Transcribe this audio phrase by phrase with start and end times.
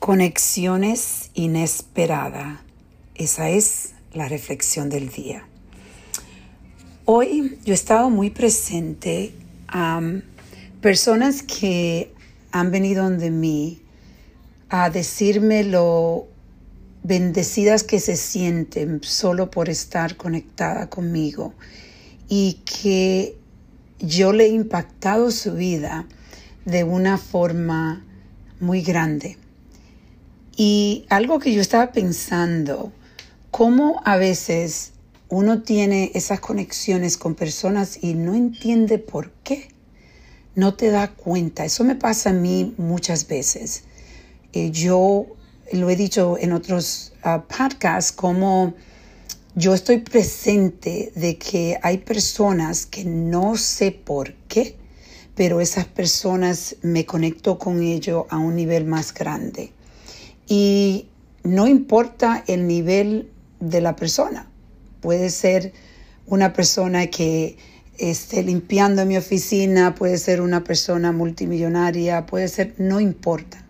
[0.00, 2.60] Conexiones inesperadas.
[3.14, 5.46] Esa es la reflexión del día.
[7.04, 9.34] Hoy yo he estado muy presente
[9.68, 10.00] a
[10.80, 12.14] personas que
[12.50, 13.82] han venido de mí
[14.70, 16.28] a decirme lo
[17.02, 21.52] bendecidas que se sienten solo por estar conectada conmigo
[22.26, 23.36] y que
[23.98, 26.06] yo le he impactado su vida
[26.64, 28.02] de una forma
[28.60, 29.36] muy grande.
[30.62, 32.92] Y algo que yo estaba pensando,
[33.50, 34.92] cómo a veces
[35.30, 39.68] uno tiene esas conexiones con personas y no entiende por qué.
[40.54, 41.64] No te da cuenta.
[41.64, 43.84] Eso me pasa a mí muchas veces.
[44.52, 45.28] Eh, yo
[45.72, 48.74] lo he dicho en otros ah, podcasts, como
[49.54, 54.76] yo estoy presente de que hay personas que no sé por qué,
[55.34, 59.72] pero esas personas me conecto con ellos a un nivel más grande.
[60.50, 61.06] Y
[61.44, 64.50] no importa el nivel de la persona.
[65.00, 65.72] Puede ser
[66.26, 67.56] una persona que
[67.98, 73.64] esté limpiando mi oficina, puede ser una persona multimillonaria, puede ser, no importa.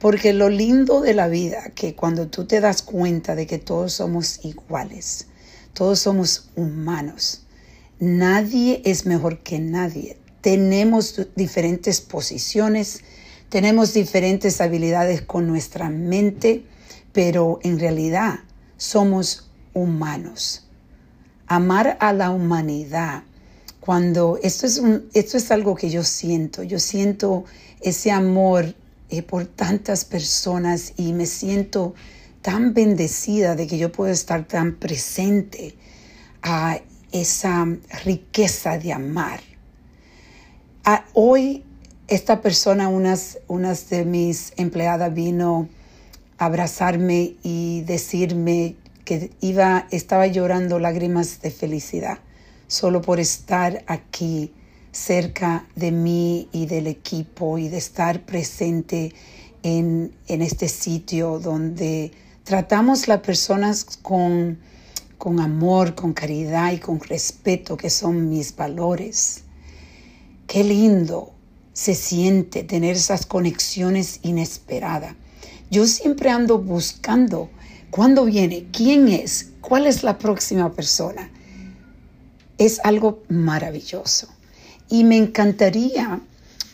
[0.00, 3.92] Porque lo lindo de la vida, que cuando tú te das cuenta de que todos
[3.92, 5.28] somos iguales,
[5.72, 7.42] todos somos humanos,
[8.00, 10.18] nadie es mejor que nadie.
[10.40, 13.02] Tenemos diferentes posiciones,
[13.54, 16.64] tenemos diferentes habilidades con nuestra mente,
[17.12, 18.40] pero en realidad
[18.76, 20.66] somos humanos.
[21.46, 23.22] Amar a la humanidad,
[23.78, 27.44] cuando esto es, un, esto es algo que yo siento, yo siento
[27.80, 28.74] ese amor
[29.08, 31.94] eh, por tantas personas y me siento
[32.42, 35.76] tan bendecida de que yo puedo estar tan presente
[36.42, 36.80] a
[37.12, 37.68] esa
[38.04, 39.40] riqueza de amar.
[41.12, 41.62] hoy
[42.08, 45.68] esta persona, unas, unas de mis empleadas vino
[46.38, 52.18] a abrazarme y decirme que iba, estaba llorando lágrimas de felicidad
[52.66, 54.52] solo por estar aquí
[54.90, 59.12] cerca de mí y del equipo y de estar presente
[59.62, 62.12] en, en este sitio donde
[62.44, 64.58] tratamos las personas con,
[65.18, 69.42] con amor, con caridad y con respeto, que son mis valores.
[70.46, 71.33] Qué lindo
[71.74, 75.14] se siente tener esas conexiones inesperadas.
[75.70, 77.50] Yo siempre ando buscando
[77.90, 81.30] cuándo viene, quién es, cuál es la próxima persona.
[82.58, 84.28] Es algo maravilloso.
[84.88, 86.20] Y me encantaría,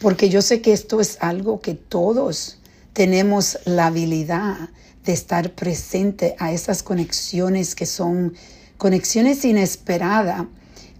[0.00, 2.58] porque yo sé que esto es algo que todos
[2.92, 4.68] tenemos la habilidad
[5.04, 8.34] de estar presente a esas conexiones que son
[8.76, 10.44] conexiones inesperadas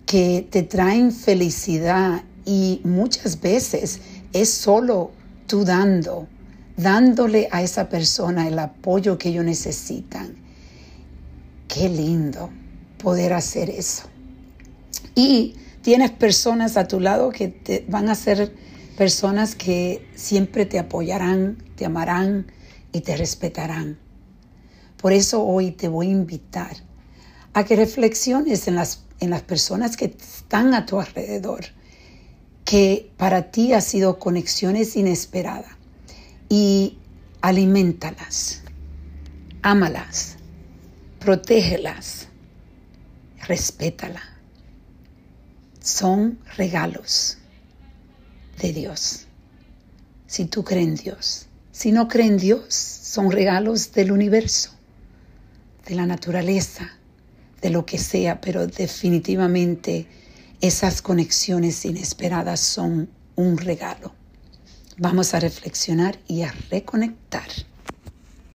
[0.07, 4.01] que te traen felicidad y muchas veces
[4.33, 5.13] es solo
[5.47, 6.29] tú dando,
[6.77, 10.37] dándole a esa persona el apoyo que ellos necesitan.
[11.69, 12.51] Qué lindo
[13.03, 14.05] poder hacer eso.
[15.15, 18.55] Y tienes personas a tu lado que te, van a ser
[18.97, 22.47] personas que siempre te apoyarán, te amarán
[22.93, 23.99] y te respetarán.
[25.01, 26.77] Por eso hoy te voy a invitar
[27.55, 31.65] a que reflexiones en las, en las personas que están a tu alrededor
[32.71, 35.73] que para ti ha sido conexiones inesperadas
[36.49, 36.99] y
[37.41, 38.63] alimentalas,
[39.63, 40.37] ámalas,
[41.19, 42.29] protégelas,
[43.49, 44.23] respétala.
[45.81, 47.39] Son regalos
[48.63, 49.27] de Dios.
[50.29, 51.47] Si tú crees en Dios.
[51.73, 54.71] Si no crees en Dios, son regalos del universo,
[55.89, 56.89] de la naturaleza,
[57.63, 60.07] de lo que sea, pero definitivamente
[60.61, 64.15] esas conexiones inesperadas son un regalo.
[64.99, 67.49] Vamos a reflexionar y a reconectar.